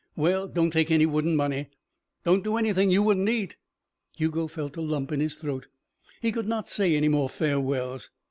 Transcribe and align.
"Well 0.15 0.47
don't 0.47 0.71
take 0.71 0.89
any 0.89 1.05
wooden 1.05 1.35
money." 1.35 1.69
"Don't 2.23 2.43
do 2.43 2.57
anything 2.57 2.89
you 2.89 3.03
wouldn't 3.03 3.29
eat." 3.29 3.57
Hugo 4.17 4.47
felt 4.47 4.75
a 4.75 4.81
lump 4.81 5.11
in 5.11 5.19
his 5.19 5.35
throat. 5.35 5.67
He 6.23 6.31
could 6.31 6.47
not 6.47 6.67
say 6.67 6.95
any 6.95 7.07
more 7.07 7.29
farewells. 7.29 8.09